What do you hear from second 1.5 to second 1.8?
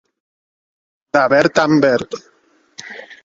en